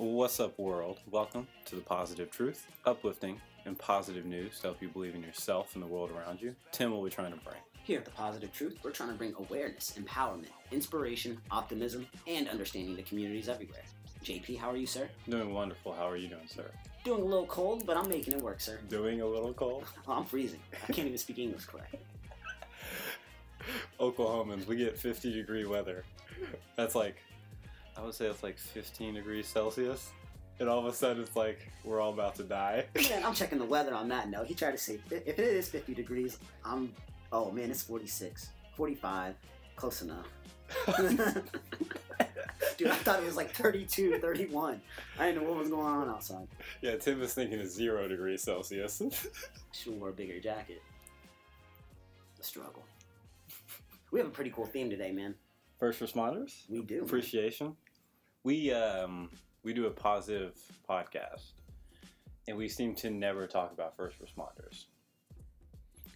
What's 0.00 0.40
up, 0.40 0.58
world? 0.58 0.98
Welcome 1.10 1.46
to 1.66 1.74
the 1.76 1.82
Positive 1.82 2.30
Truth, 2.30 2.66
uplifting 2.86 3.38
and 3.66 3.78
positive 3.78 4.24
news 4.24 4.58
to 4.60 4.68
help 4.68 4.80
you 4.80 4.88
believe 4.88 5.14
in 5.14 5.22
yourself 5.22 5.74
and 5.74 5.82
the 5.82 5.86
world 5.86 6.10
around 6.10 6.40
you. 6.40 6.56
Tim, 6.72 6.92
what 6.92 7.00
are 7.00 7.02
we 7.02 7.10
trying 7.10 7.32
to 7.32 7.38
bring? 7.40 7.58
Here 7.84 7.98
at 7.98 8.06
The 8.06 8.10
Positive 8.10 8.50
Truth, 8.50 8.78
we're 8.82 8.92
trying 8.92 9.10
to 9.10 9.14
bring 9.14 9.34
awareness, 9.38 9.98
empowerment, 10.00 10.46
inspiration, 10.72 11.36
optimism, 11.50 12.06
and 12.26 12.48
understanding 12.48 12.96
to 12.96 13.02
communities 13.02 13.50
everywhere. 13.50 13.82
JP, 14.24 14.56
how 14.56 14.70
are 14.70 14.76
you, 14.78 14.86
sir? 14.86 15.06
Doing 15.28 15.52
wonderful. 15.52 15.92
How 15.92 16.08
are 16.08 16.16
you 16.16 16.28
doing, 16.28 16.48
sir? 16.48 16.70
Doing 17.04 17.20
a 17.20 17.26
little 17.26 17.44
cold, 17.44 17.84
but 17.84 17.98
I'm 17.98 18.08
making 18.08 18.32
it 18.32 18.40
work, 18.40 18.62
sir. 18.62 18.80
Doing 18.88 19.20
a 19.20 19.26
little 19.26 19.52
cold. 19.52 19.84
Oh, 20.08 20.12
I'm 20.12 20.24
freezing. 20.24 20.60
I 20.88 20.92
can't 20.94 21.08
even 21.08 21.18
speak 21.18 21.38
English 21.38 21.66
correct. 21.66 21.96
Oklahomans, 24.00 24.66
we 24.66 24.76
get 24.76 24.98
50 24.98 25.30
degree 25.30 25.66
weather. 25.66 26.06
That's 26.74 26.94
like, 26.94 27.16
I 28.00 28.04
would 28.04 28.14
say 28.14 28.26
it's 28.26 28.42
like 28.42 28.56
15 28.56 29.14
degrees 29.14 29.46
Celsius. 29.46 30.10
And 30.58 30.68
all 30.68 30.78
of 30.78 30.86
a 30.86 30.92
sudden, 30.92 31.22
it's 31.22 31.36
like 31.36 31.58
we're 31.84 32.00
all 32.00 32.12
about 32.12 32.34
to 32.36 32.42
die. 32.42 32.86
Man, 33.10 33.24
I'm 33.24 33.34
checking 33.40 33.58
the 33.58 33.64
weather 33.64 33.94
on 33.94 34.08
that 34.08 34.30
note. 34.30 34.46
He 34.46 34.54
tried 34.54 34.72
to 34.72 34.78
say 34.78 34.98
if 35.10 35.38
it 35.38 35.38
is 35.38 35.68
50 35.68 35.94
degrees, 35.94 36.38
I'm. 36.64 36.92
Oh 37.32 37.52
man, 37.52 37.70
it's 37.70 37.82
46, 37.84 38.50
45, 38.76 39.36
close 39.76 40.02
enough. 40.02 40.26
Dude, 42.76 42.88
I 42.88 42.96
thought 42.96 43.20
it 43.20 43.24
was 43.24 43.36
like 43.36 43.52
32, 43.52 44.18
31. 44.18 44.80
I 45.16 45.26
didn't 45.26 45.42
know 45.42 45.48
what 45.48 45.58
was 45.58 45.68
going 45.68 45.86
on 45.86 46.08
outside. 46.08 46.48
yeah, 46.80 46.96
Tim 46.96 47.22
is 47.22 47.32
thinking 47.32 47.60
it's 47.60 47.72
zero 47.72 48.08
degrees 48.08 48.42
Celsius. 48.42 49.00
Should 49.72 50.00
wore 50.00 50.08
a 50.08 50.12
bigger 50.12 50.40
jacket. 50.40 50.82
The 52.36 52.42
struggle. 52.42 52.84
We 54.10 54.18
have 54.18 54.26
a 54.26 54.32
pretty 54.32 54.50
cool 54.50 54.66
theme 54.66 54.90
today, 54.90 55.12
man. 55.12 55.36
First 55.78 56.00
responders? 56.00 56.68
We 56.68 56.82
do. 56.82 57.04
appreciation. 57.04 57.76
We 58.42 58.72
um 58.72 59.30
we 59.62 59.72
do 59.74 59.86
a 59.86 59.90
positive 59.90 60.54
podcast, 60.88 61.52
and 62.48 62.56
we 62.56 62.68
seem 62.68 62.94
to 62.96 63.10
never 63.10 63.46
talk 63.46 63.72
about 63.72 63.96
first 63.96 64.16
responders 64.20 64.84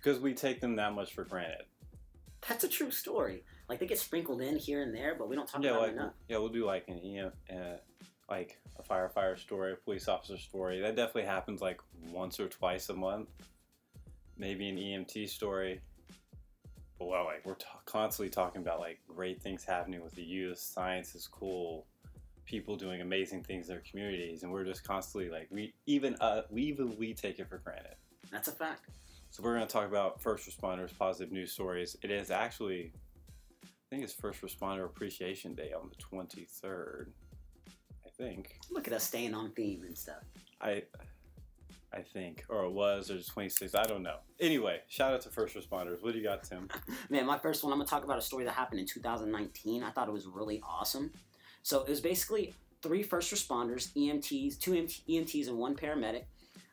because 0.04 0.20
we 0.20 0.34
take 0.34 0.60
them 0.60 0.76
that 0.76 0.94
much 0.94 1.14
for 1.14 1.24
granted. 1.24 1.64
That's 2.48 2.64
a 2.64 2.68
true 2.68 2.90
story. 2.90 3.42
Like 3.68 3.78
they 3.78 3.86
get 3.86 3.98
sprinkled 3.98 4.42
in 4.42 4.56
here 4.56 4.82
and 4.82 4.94
there, 4.94 5.14
but 5.14 5.28
we 5.28 5.36
don't 5.36 5.48
talk 5.48 5.62
yeah, 5.62 5.70
about 5.70 5.82
like 5.82 5.90
it 5.92 5.96
enough. 5.96 6.12
yeah, 6.28 6.38
we'll 6.38 6.50
do 6.50 6.66
like 6.66 6.86
an 6.88 6.98
EM, 6.98 7.32
uh, 7.50 7.76
like 8.28 8.60
a 8.78 8.82
firefighter 8.82 9.38
story, 9.38 9.72
a 9.72 9.76
police 9.76 10.08
officer 10.08 10.36
story. 10.36 10.80
That 10.80 10.96
definitely 10.96 11.24
happens 11.24 11.62
like 11.62 11.80
once 12.10 12.38
or 12.38 12.48
twice 12.48 12.90
a 12.90 12.94
month. 12.94 13.28
Maybe 14.36 14.68
an 14.68 14.76
EMT 14.76 15.28
story. 15.28 15.80
But 16.98 17.06
well, 17.06 17.24
like 17.24 17.46
we're 17.46 17.54
ta- 17.54 17.80
constantly 17.86 18.30
talking 18.30 18.60
about 18.60 18.80
like 18.80 18.98
great 19.08 19.42
things 19.42 19.64
happening 19.64 20.02
with 20.02 20.14
the 20.14 20.22
youth. 20.22 20.58
Science 20.58 21.14
is 21.14 21.26
cool. 21.26 21.86
People 22.46 22.76
doing 22.76 23.00
amazing 23.00 23.42
things 23.42 23.68
in 23.68 23.74
their 23.74 23.82
communities, 23.88 24.42
and 24.42 24.52
we're 24.52 24.64
just 24.64 24.84
constantly 24.84 25.30
like 25.30 25.48
we 25.50 25.72
even 25.86 26.14
uh 26.20 26.42
we 26.50 26.62
even 26.62 26.96
we 26.98 27.14
take 27.14 27.38
it 27.38 27.48
for 27.48 27.58
granted. 27.58 27.96
That's 28.30 28.48
a 28.48 28.52
fact. 28.52 28.90
So 29.34 29.42
we're 29.42 29.56
going 29.56 29.66
to 29.66 29.72
talk 29.72 29.88
about 29.88 30.22
first 30.22 30.48
responders, 30.48 30.96
positive 30.96 31.32
news 31.32 31.50
stories. 31.50 31.96
It 32.02 32.12
is 32.12 32.30
actually, 32.30 32.92
I 33.64 33.68
think 33.90 34.04
it's 34.04 34.12
First 34.12 34.40
Responder 34.42 34.84
Appreciation 34.84 35.56
Day 35.56 35.72
on 35.72 35.90
the 35.90 35.96
23rd. 36.16 37.08
I 38.06 38.10
think. 38.16 38.60
Look 38.70 38.86
at 38.86 38.94
us 38.94 39.02
staying 39.02 39.34
on 39.34 39.50
theme 39.50 39.82
and 39.84 39.98
stuff. 39.98 40.22
I, 40.60 40.84
I 41.92 42.02
think, 42.02 42.44
or 42.48 42.64
it 42.64 42.70
was, 42.70 43.10
or 43.10 43.16
26th. 43.16 43.74
I 43.74 43.82
don't 43.82 44.04
know. 44.04 44.18
Anyway, 44.38 44.82
shout 44.86 45.12
out 45.12 45.22
to 45.22 45.30
first 45.30 45.56
responders. 45.56 46.00
What 46.00 46.12
do 46.12 46.18
you 46.18 46.24
got, 46.24 46.44
Tim? 46.44 46.68
Man, 47.10 47.26
my 47.26 47.38
first 47.38 47.64
one, 47.64 47.72
I'm 47.72 47.80
gonna 47.80 47.88
talk 47.88 48.04
about 48.04 48.18
a 48.18 48.22
story 48.22 48.44
that 48.44 48.54
happened 48.54 48.78
in 48.78 48.86
2019. 48.86 49.82
I 49.82 49.90
thought 49.90 50.06
it 50.06 50.12
was 50.12 50.28
really 50.28 50.62
awesome. 50.62 51.10
So 51.64 51.80
it 51.80 51.88
was 51.88 52.02
basically 52.02 52.54
three 52.82 53.02
first 53.02 53.32
responders, 53.34 53.88
EMTs, 53.94 54.58
two 54.60 54.72
EMTs, 54.72 55.48
and 55.48 55.58
one 55.58 55.74
paramedic. 55.74 56.24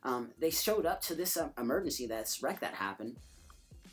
Um, 0.03 0.31
they 0.38 0.50
showed 0.50 0.86
up 0.86 1.02
to 1.03 1.16
this 1.16 1.38
uh, 1.38 1.47
emergency, 1.58 2.08
that's 2.08 2.44
wreck 2.44 2.59
that 2.59 2.73
happened, 2.73 3.16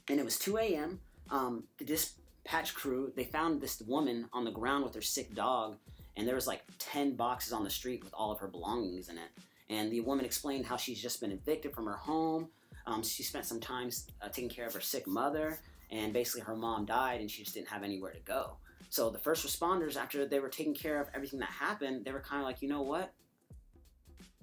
and 0.09 0.19
it 0.19 0.25
was 0.25 0.39
2 0.39 0.59
a.m. 0.59 0.99
Um, 1.31 1.65
the 1.79 1.85
dispatch 1.85 2.75
crew 2.75 3.13
they 3.15 3.25
found 3.25 3.61
this 3.61 3.81
woman 3.83 4.29
on 4.33 4.45
the 4.45 4.51
ground 4.51 4.85
with 4.85 4.95
her 4.97 5.03
sick 5.03 5.35
dog, 5.35 5.77
and 6.17 6.27
there 6.27 6.35
was 6.35 6.49
like 6.49 6.63
10 6.79 7.15
boxes 7.15 7.53
on 7.53 7.63
the 7.63 7.71
street 7.71 8.03
with 8.03 8.13
all 8.13 8.33
of 8.33 8.41
her 8.41 8.49
belongings 8.49 9.09
in 9.09 9.19
it. 9.19 9.31
And 9.71 9.93
the 9.93 10.01
woman 10.01 10.25
explained 10.25 10.67
how 10.67 10.77
she's 10.77 11.01
just 11.01 11.21
been 11.21 11.31
evicted 11.31 11.75
from 11.75 11.87
her 11.87 11.97
home. 11.97 12.49
Um, 12.87 13.05
she 13.05 13.23
spent 13.23 13.45
some 13.45 13.61
time 13.61 13.91
uh, 14.21 14.29
taking 14.31 14.49
care 14.49 14.67
of 14.67 14.75
her 14.75 14.81
sick 14.81 15.07
mother, 15.07 15.61
and 15.93 16.13
basically 16.13 16.41
her 16.41 16.57
mom 16.57 16.87
died, 16.87 17.21
and 17.21 17.31
she 17.31 17.45
just 17.45 17.55
didn't 17.55 17.69
have 17.69 17.85
anywhere 17.85 18.13
to 18.13 18.21
go. 18.21 18.57
So 18.91 19.11
the 19.11 19.19
first 19.19 19.47
responders, 19.47 19.97
after 19.97 20.27
they 20.27 20.41
were 20.41 20.49
taking 20.49 20.75
care 20.75 21.01
of 21.01 21.09
everything 21.15 21.41
that 21.41 21.51
happened, 21.51 22.05
they 22.05 22.13
were 22.13 22.21
kind 22.21 22.41
of 22.41 22.47
like, 22.47 22.63
you 22.63 22.69
know 22.69 22.83
what? 22.83 23.13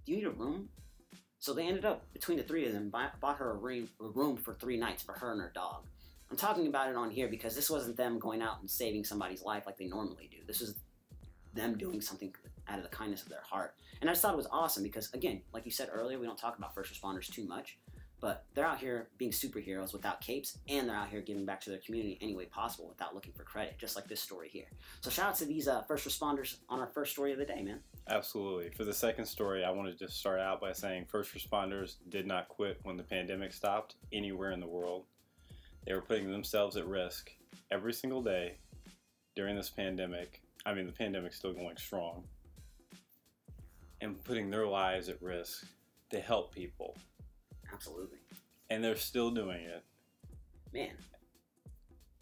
Do 0.06 0.12
you 0.12 0.18
need 0.18 0.28
a 0.28 0.32
room? 0.32 0.70
So 1.40 1.54
they 1.54 1.68
ended 1.68 1.86
up 1.86 2.12
between 2.14 2.38
the 2.38 2.44
three 2.44 2.66
of 2.66 2.74
them 2.74 2.90
bought 2.90 3.38
her 3.38 3.52
a 3.52 3.56
room, 3.56 3.90
a 4.00 4.06
room 4.06 4.38
for 4.38 4.54
three 4.56 4.78
nights 4.78 5.04
for 5.04 5.14
her 5.14 5.32
and 5.32 5.42
her 5.42 5.52
dog. 5.54 5.86
I'm 6.30 6.38
talking 6.38 6.68
about 6.68 6.90
it 6.90 6.96
on 6.96 7.12
here 7.12 7.28
because 7.28 7.56
this 7.56 7.70
wasn't 7.70 7.98
them 7.98 8.18
going 8.20 8.42
out 8.42 8.60
and 8.62 8.70
saving 8.70 9.04
somebody's 9.04 9.44
life 9.44 9.64
like 9.66 9.78
they 9.78 9.88
normally 9.88 10.28
do. 10.32 10.38
This 10.48 10.60
was 10.60 10.76
them 11.54 11.78
doing 11.78 12.02
something 12.02 12.34
out 12.68 12.80
of 12.80 12.84
the 12.84 12.90
kindness 12.90 13.22
of 13.22 13.30
their 13.30 13.44
heart. 13.44 13.76
And 14.02 14.10
I 14.10 14.14
just 14.14 14.22
thought 14.22 14.34
it 14.34 14.38
was 14.38 14.48
awesome 14.52 14.84
because, 14.84 15.12
again, 15.14 15.42
like 15.54 15.66
you 15.66 15.72
said 15.72 15.90
earlier, 15.92 16.20
we 16.20 16.26
don't 16.26 16.38
talk 16.38 16.58
about 16.58 16.74
first 16.74 16.94
responders 16.94 17.32
too 17.32 17.46
much, 17.46 17.78
but 18.22 18.46
they're 18.54 18.66
out 18.66 18.80
here 18.80 19.10
being 19.18 19.32
superheroes 19.32 19.94
without 19.94 20.22
capes, 20.22 20.58
and 20.68 20.88
they're 20.88 20.96
out 20.96 21.10
here 21.10 21.22
giving 21.22 21.46
back 21.46 21.62
to 21.62 21.70
their 21.70 21.80
community 21.80 22.18
any 22.22 22.36
way 22.36 22.46
possible 22.46 22.88
without 22.88 23.14
looking 23.14 23.34
for 23.34 23.44
credit, 23.44 23.76
just 23.78 23.96
like 23.96 24.08
this 24.08 24.22
story 24.22 24.50
here. 24.50 24.66
So 25.02 25.10
shout 25.10 25.30
out 25.30 25.36
to 25.36 25.46
these 25.46 25.68
uh, 25.68 25.82
first 25.84 26.08
responders 26.08 26.58
on 26.70 26.80
our 26.80 26.88
first 26.88 27.12
story 27.12 27.32
of 27.34 27.38
the 27.38 27.46
day, 27.46 27.62
man. 27.62 27.80
Absolutely. 28.10 28.70
For 28.72 28.84
the 28.84 28.94
second 28.94 29.26
story, 29.26 29.64
I 29.64 29.72
want 29.72 29.92
to 29.92 29.98
just 29.98 30.18
start 30.18 30.40
out 30.40 30.62
by 30.62 30.72
saying 30.74 31.06
first 31.10 31.34
responders 31.34 31.96
did 32.10 32.26
not 32.26 32.50
quit 32.50 32.80
when 32.84 32.98
the 32.98 33.04
pandemic 33.04 33.54
stopped 33.54 33.96
anywhere 34.14 34.52
in 34.52 34.60
the 34.60 34.68
world. 34.68 35.06
They 35.86 35.94
were 35.94 36.02
putting 36.02 36.32
themselves 36.32 36.78
at 36.78 36.88
risk 36.88 37.32
every 37.72 37.94
single 37.94 38.22
day 38.22 38.58
during 39.36 39.56
this 39.56 39.70
pandemic. 39.70 40.42
I 40.66 40.74
mean, 40.74 40.88
the 40.88 40.92
pandemic's 40.92 41.38
still 41.38 41.54
going 41.54 41.78
strong. 41.78 42.24
And 44.02 44.24
putting 44.24 44.50
their 44.50 44.68
lives 44.68 45.10
at 45.10 45.22
risk 45.22 45.66
to 46.10 46.20
help 46.20 46.54
people. 46.54 46.96
Absolutely. 47.76 48.18
And 48.70 48.84
they're 48.84 48.96
still 48.96 49.32
doing 49.32 49.62
it. 49.62 49.84
Man, 50.74 50.92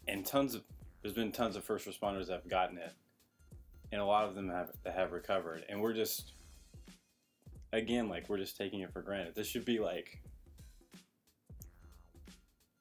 And 0.06 0.24
tons 0.24 0.54
of, 0.54 0.62
there's 1.02 1.14
been 1.14 1.32
tons 1.32 1.56
of 1.56 1.64
first 1.64 1.86
responders 1.86 2.26
that 2.26 2.34
have 2.34 2.48
gotten 2.48 2.78
it. 2.78 2.92
And 3.90 4.00
a 4.00 4.04
lot 4.04 4.28
of 4.28 4.34
them 4.34 4.48
have, 4.50 4.70
that 4.84 4.94
have 4.94 5.12
recovered. 5.12 5.64
And 5.68 5.80
we're 5.80 5.92
just, 5.92 6.32
again, 7.72 8.08
like, 8.08 8.28
we're 8.28 8.38
just 8.38 8.56
taking 8.56 8.80
it 8.80 8.92
for 8.92 9.02
granted. 9.02 9.34
This 9.34 9.46
should 9.46 9.64
be 9.64 9.78
like, 9.78 10.20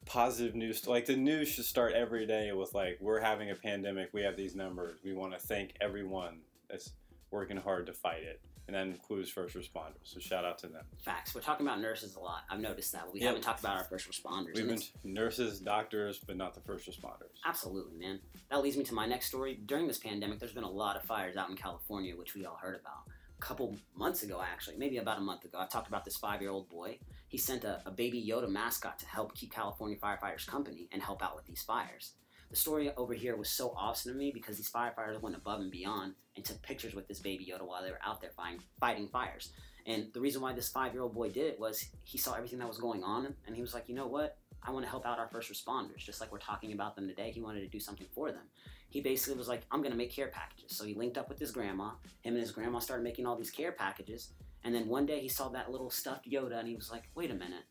positive 0.06 0.54
news 0.54 0.86
like 0.86 1.06
the 1.06 1.16
news 1.16 1.48
should 1.48 1.66
start 1.66 1.94
every 1.94 2.28
day 2.28 2.52
with 2.52 2.74
like 2.76 2.98
we're 3.00 3.22
having 3.22 3.50
a 3.50 3.56
pandemic 3.56 4.10
we 4.14 4.22
have 4.22 4.36
these 4.36 4.54
numbers 4.54 5.00
we 5.04 5.14
want 5.14 5.32
to 5.32 5.40
thank 5.40 5.74
everyone 5.80 6.40
that's 6.70 6.92
working 7.34 7.58
hard 7.58 7.86
to 7.88 7.94
fight 7.94 8.24
it 8.24 8.40
and 8.68 8.76
that 8.76 8.86
includes 8.88 9.30
first 9.30 9.56
responders 9.56 10.04
so 10.06 10.20
shout 10.20 10.46
out 10.46 10.58
to 10.60 10.68
them 10.68 10.86
facts. 11.04 11.36
We're 11.36 11.42
talking 11.42 11.66
about 11.68 11.82
nurses 11.82 12.16
a 12.16 12.20
lot. 12.20 12.44
I've 12.50 12.60
noticed 12.62 12.94
that. 12.94 13.12
We 13.12 13.20
Yeah. 13.20 13.28
haven't 13.28 13.42
talked 13.42 13.60
about 13.60 13.76
our 13.78 13.84
first 13.84 14.10
responders. 14.10 14.56
we've 14.56 14.68
been 14.68 14.82
nurses 15.04 15.60
doctors 15.60 16.20
but 16.26 16.38
not 16.38 16.54
the 16.54 16.62
first 16.62 16.88
responders 16.88 17.34
Absolutely, 17.46 17.98
man. 17.98 18.22
That 18.50 18.62
leads 18.62 18.78
me 18.78 18.84
to 18.86 18.94
my 18.94 19.06
next 19.06 19.26
story. 19.28 19.56
During 19.66 19.88
this 19.88 19.98
pandemic, 19.98 20.40
there's 20.40 20.54
been 20.54 20.64
a 20.64 20.70
lot 20.70 20.96
of 20.96 21.04
fires 21.04 21.36
out 21.36 21.50
in 21.50 21.56
California, 21.58 22.16
which 22.16 22.36
we 22.36 22.46
all 22.46 22.56
heard 22.56 22.80
about. 22.80 23.02
A 23.38 23.42
couple 23.42 23.76
months 23.96 24.24
ago, 24.24 24.42
actually, 24.42 24.78
maybe 24.78 24.98
about 24.98 25.18
a 25.18 25.22
month 25.22 25.44
ago, 25.44 25.58
I 25.60 25.66
talked 25.66 25.88
about 25.90 26.06
this 26.06 26.16
five 26.18 26.40
year 26.42 26.52
old 26.52 26.70
boy. 26.70 27.00
He 27.28 27.38
sent 27.38 27.64
a, 27.66 27.82
a 27.86 27.92
baby 27.92 28.24
Yoda 28.26 28.48
mascot 28.50 29.00
to 29.00 29.06
help 29.08 29.34
keep 29.36 29.52
California 29.52 29.98
firefighters 29.98 30.48
company 30.48 30.88
and 30.94 31.02
help 31.02 31.22
out 31.22 31.36
with 31.36 31.46
these 31.46 31.64
fires. 31.64 32.14
The 32.54 32.60
story 32.60 32.92
over 32.98 33.16
here 33.16 33.36
was 33.36 33.50
so 33.50 33.74
awesome 33.76 34.12
to 34.12 34.18
me 34.18 34.30
because 34.32 34.58
these 34.58 34.70
firefighters 34.70 35.20
went 35.20 35.36
above 35.36 35.62
and 35.62 35.72
beyond 35.72 36.14
and 36.36 36.46
took 36.46 36.62
pictures 36.62 36.94
with 36.94 37.08
this 37.08 37.18
baby 37.18 37.52
Yoda 37.52 37.66
while 37.66 37.82
they 37.82 37.90
were 37.90 37.98
out 38.06 38.22
there 38.22 38.30
fighting, 38.38 38.60
fighting 38.80 39.08
fires. 39.08 39.50
And 39.88 40.14
the 40.14 40.22
reason 40.22 40.40
why 40.40 40.54
this 40.54 40.70
five 40.70 40.94
year 40.94 41.02
old 41.02 41.16
boy 41.16 41.32
did 41.32 41.48
it 41.48 41.60
was 41.60 41.84
he 42.04 42.20
saw 42.20 42.36
everything 42.36 42.60
that 42.60 42.68
was 42.68 42.78
going 42.78 43.04
on 43.04 43.34
and 43.48 43.56
he 43.56 43.64
was 43.64 43.74
like, 43.74 43.90
you 43.90 43.96
know 43.96 44.06
what? 44.06 44.38
I 44.62 44.70
want 44.70 44.86
to 44.86 44.90
help 44.92 45.04
out 45.04 45.18
our 45.18 45.28
first 45.30 45.52
responders, 45.52 45.98
just 45.98 46.22
like 46.22 46.32
we're 46.32 46.38
talking 46.38 46.74
about 46.74 46.96
them 46.96 47.08
today. 47.08 47.32
He 47.32 47.42
wanted 47.42 47.62
to 47.62 47.68
do 47.68 47.80
something 47.80 48.06
for 48.14 48.32
them. 48.32 48.44
He 48.88 49.02
basically 49.02 49.36
was 49.36 49.48
like, 49.48 49.64
I'm 49.72 49.80
going 49.80 49.92
to 49.92 49.98
make 49.98 50.14
care 50.14 50.28
packages. 50.28 50.78
So 50.78 50.86
he 50.86 50.94
linked 50.94 51.18
up 51.18 51.30
with 51.30 51.40
his 51.40 51.50
grandma. 51.50 51.94
Him 52.22 52.36
and 52.36 52.38
his 52.38 52.52
grandma 52.52 52.78
started 52.78 53.02
making 53.02 53.26
all 53.26 53.36
these 53.36 53.50
care 53.50 53.72
packages. 53.72 54.30
And 54.64 54.76
then 54.76 54.88
one 54.88 55.08
day 55.08 55.22
he 55.22 55.28
saw 55.28 55.50
that 55.50 55.72
little 55.72 55.90
stuffed 55.90 56.30
Yoda 56.30 56.60
and 56.60 56.68
he 56.68 56.76
was 56.76 56.92
like, 56.92 57.10
wait 57.16 57.32
a 57.32 57.34
minute. 57.34 57.64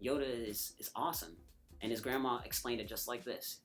Yoda 0.00 0.48
is, 0.48 0.74
is 0.78 0.92
awesome. 0.94 1.36
And 1.80 1.90
his 1.90 2.00
grandma 2.00 2.38
explained 2.44 2.80
it 2.80 2.88
just 2.88 3.08
like 3.08 3.24
this. 3.24 3.58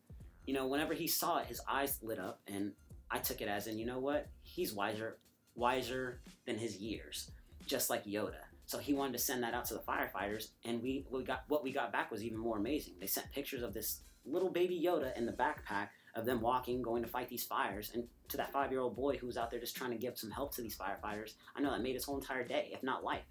You 0.47 0.55
know, 0.55 0.65
whenever 0.65 0.95
he 0.95 1.07
saw 1.07 1.38
it, 1.38 1.45
his 1.45 1.61
eyes 1.69 1.99
lit 2.01 2.17
up. 2.17 2.41
And 2.47 2.71
I 3.11 3.19
took 3.19 3.41
it 3.41 3.47
as 3.47 3.67
in, 3.67 3.77
you 3.77 3.85
know 3.85 3.99
what? 3.99 4.29
He's 4.41 4.73
wiser, 4.73 5.19
wiser 5.53 6.21
than 6.47 6.57
his 6.57 6.77
years, 6.77 7.29
just 7.67 7.91
like 7.91 8.05
Yoda. 8.05 8.41
So 8.65 8.77
he 8.79 8.94
wanted 8.94 9.13
to 9.13 9.19
send 9.19 9.44
that 9.44 9.53
out 9.53 9.65
to 9.65 9.75
the 9.75 9.79
firefighters, 9.79 10.49
and 10.65 10.83
we, 10.83 11.05
we 11.09 11.23
got 11.23 11.44
what 11.47 11.63
we 11.63 11.71
got 11.71 11.94
back 11.94 12.11
was 12.11 12.21
even 12.21 12.38
more 12.38 12.57
amazing. 12.57 12.95
They 12.99 13.07
sent 13.07 13.31
pictures 13.31 13.63
of 13.63 13.73
this 13.73 14.01
little 14.25 14.49
baby 14.49 14.81
Yoda 14.85 15.17
in 15.17 15.25
the 15.25 15.31
backpack 15.31 15.88
of 16.15 16.25
them 16.25 16.41
walking, 16.41 16.81
going 16.81 17.01
to 17.01 17.07
fight 17.07 17.29
these 17.29 17.45
fires, 17.45 17.91
and 17.94 18.03
to 18.27 18.35
that 18.35 18.51
five 18.51 18.71
year 18.71 18.81
old 18.81 18.97
boy 18.97 19.15
who 19.15 19.25
was 19.25 19.38
out 19.38 19.51
there 19.51 19.61
just 19.61 19.77
trying 19.77 19.91
to 19.91 19.97
give 19.97 20.17
some 20.17 20.31
help 20.31 20.53
to 20.55 20.61
these 20.61 20.77
firefighters, 20.77 21.35
I 21.55 21.61
know 21.61 21.71
that 21.71 21.81
made 21.81 21.94
his 21.94 22.03
whole 22.03 22.17
entire 22.17 22.45
day, 22.45 22.69
if 22.73 22.83
not 22.83 23.05
life. 23.05 23.23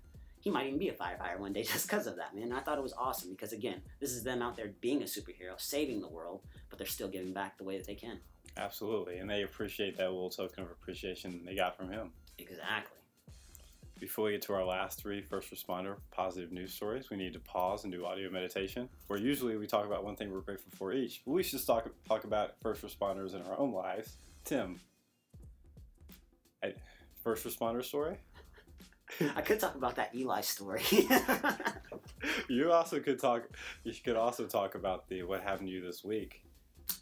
He 0.47 0.53
might 0.53 0.69
even 0.69 0.79
be 0.79 0.91
a 0.91 0.93
firefighter 0.93 1.41
one 1.41 1.53
day 1.53 1.63
just 1.73 1.89
because 1.89 2.07
of 2.07 2.15
that, 2.19 2.33
man. 2.33 2.45
And 2.45 2.55
I 2.55 2.61
thought 2.61 2.79
it 2.79 2.83
was 2.83 2.93
awesome 2.97 3.33
because, 3.33 3.53
again, 3.53 3.83
this 3.99 4.13
is 4.13 4.23
them 4.23 4.43
out 4.43 4.55
there 4.55 4.71
being 4.81 5.03
a 5.03 5.05
superhero, 5.05 5.59
saving 5.61 6.01
the 6.01 6.07
world, 6.07 6.43
but 6.71 6.79
they're 6.79 6.87
still 6.87 7.09
giving 7.09 7.33
back 7.33 7.59
the 7.59 7.65
way 7.65 7.77
that 7.77 7.85
they 7.85 7.97
can. 7.97 8.21
Absolutely, 8.57 9.19
and 9.19 9.29
they 9.29 9.43
appreciate 9.43 9.97
that 9.97 10.09
little 10.13 10.31
token 10.31 10.63
of 10.63 10.71
appreciation 10.71 11.43
they 11.45 11.57
got 11.57 11.77
from 11.77 11.91
him. 11.91 12.13
Exactly. 12.39 12.97
Before 13.99 14.27
we 14.27 14.33
get 14.33 14.43
to 14.43 14.53
our 14.53 14.65
last 14.65 15.01
three 15.01 15.21
first 15.21 15.53
responder 15.53 15.97
positive 16.13 16.53
news 16.53 16.73
stories, 16.73 17.11
we 17.11 17.17
need 17.17 17.33
to 17.33 17.41
pause 17.41 17.83
and 17.83 17.93
do 17.93 18.07
audio 18.07 18.31
meditation, 18.31 18.89
where 19.09 19.19
usually 19.19 19.57
we 19.57 19.67
talk 19.67 19.85
about 19.85 20.05
one 20.05 20.15
thing 20.15 20.33
we're 20.33 20.43
grateful 20.43 20.71
for 20.77 20.93
each. 20.93 21.23
But 21.27 21.33
we 21.33 21.43
should 21.43 21.67
talk, 21.67 21.91
talk 22.07 22.23
about 22.23 22.53
first 22.63 22.83
responders 22.83 23.35
in 23.35 23.43
our 23.43 23.59
own 23.59 23.73
lives. 23.73 24.19
Tim, 24.45 24.79
first 27.25 27.45
responder 27.45 27.85
story? 27.85 28.19
I 29.37 29.41
could 29.41 29.61
talk 29.61 29.75
about 29.75 29.97
that 29.97 30.15
Eli 30.15 30.41
story. 30.41 30.83
you 32.49 32.73
also 32.73 33.01
could 33.01 33.21
talk. 33.21 33.49
You 33.85 33.93
could 34.05 34.17
also 34.17 34.47
talk 34.47 34.75
about 34.75 35.09
the 35.09 35.23
what 35.23 35.43
happened 35.43 35.69
to 35.69 35.75
you 35.75 35.81
this 35.81 36.05
week. 36.05 36.43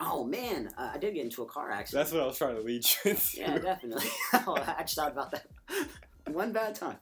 oh 0.01 0.25
man, 0.25 0.71
uh, 0.79 0.93
I 0.95 0.99
did 0.99 1.15
get 1.15 1.25
into 1.25 1.43
a 1.43 1.47
car 1.47 1.71
accident. 1.71 2.05
That's 2.05 2.13
what 2.13 2.23
I 2.23 2.27
was 2.27 2.39
trying 2.39 2.57
to 2.57 2.63
lead 2.63 2.85
you 2.85 3.11
into. 3.11 3.41
Yeah, 3.41 3.59
definitely. 3.59 4.09
oh, 4.47 4.57
I 4.57 4.83
just 4.83 4.97
thought 4.97 5.13
about 5.13 5.31
that. 5.33 5.47
One 6.33 6.53
bad 6.53 6.75
time. 6.75 6.97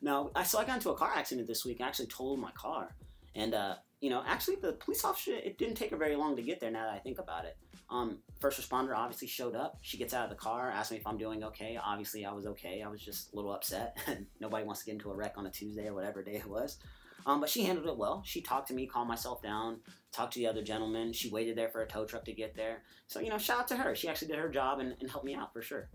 no, 0.00 0.30
I 0.34 0.44
so 0.44 0.58
I 0.58 0.64
got 0.64 0.76
into 0.76 0.90
a 0.90 0.96
car 0.96 1.12
accident 1.14 1.46
this 1.46 1.64
week. 1.64 1.80
I 1.80 1.86
actually 1.86 2.06
totaled 2.06 2.40
my 2.40 2.52
car, 2.52 2.94
and 3.34 3.54
uh, 3.54 3.74
you 4.00 4.10
know, 4.10 4.22
actually, 4.26 4.56
the 4.56 4.72
police 4.72 5.04
officer. 5.04 5.32
It 5.32 5.58
didn't 5.58 5.76
take 5.76 5.90
her 5.90 5.96
very 5.96 6.16
long 6.16 6.36
to 6.36 6.42
get 6.42 6.60
there. 6.60 6.70
Now 6.70 6.86
that 6.86 6.94
I 6.94 6.98
think 6.98 7.18
about 7.18 7.44
it, 7.44 7.56
um, 7.92 8.18
first 8.40 8.58
responder 8.58 8.96
obviously 8.96 9.28
showed 9.28 9.54
up. 9.54 9.76
She 9.82 9.98
gets 9.98 10.14
out 10.14 10.24
of 10.24 10.30
the 10.30 10.36
car, 10.36 10.70
asked 10.70 10.90
me 10.90 10.96
if 10.96 11.06
I'm 11.06 11.18
doing 11.18 11.44
okay. 11.44 11.78
Obviously, 11.82 12.24
I 12.24 12.32
was 12.32 12.46
okay. 12.46 12.82
I 12.82 12.88
was 12.88 13.02
just 13.02 13.32
a 13.32 13.36
little 13.36 13.52
upset. 13.52 13.98
Nobody 14.40 14.64
wants 14.64 14.80
to 14.80 14.86
get 14.86 14.92
into 14.92 15.10
a 15.10 15.14
wreck 15.14 15.34
on 15.36 15.46
a 15.46 15.50
Tuesday 15.50 15.88
or 15.88 15.94
whatever 15.94 16.22
day 16.22 16.36
it 16.36 16.46
was. 16.46 16.78
Um, 17.26 17.40
but 17.40 17.50
she 17.50 17.62
handled 17.64 17.86
it 17.86 17.96
well. 17.96 18.22
She 18.24 18.40
talked 18.40 18.68
to 18.68 18.74
me, 18.74 18.86
calmed 18.86 19.08
myself 19.08 19.42
down, 19.42 19.80
talked 20.10 20.32
to 20.32 20.38
the 20.38 20.46
other 20.46 20.62
gentleman. 20.62 21.12
She 21.12 21.28
waited 21.28 21.56
there 21.56 21.68
for 21.68 21.82
a 21.82 21.86
tow 21.86 22.06
truck 22.06 22.24
to 22.24 22.32
get 22.32 22.56
there. 22.56 22.82
So, 23.06 23.20
you 23.20 23.28
know, 23.28 23.38
shout 23.38 23.60
out 23.60 23.68
to 23.68 23.76
her. 23.76 23.94
She 23.94 24.08
actually 24.08 24.28
did 24.28 24.38
her 24.38 24.48
job 24.48 24.80
and, 24.80 24.96
and 24.98 25.10
helped 25.10 25.26
me 25.26 25.34
out 25.34 25.52
for 25.52 25.62
sure. 25.62 25.88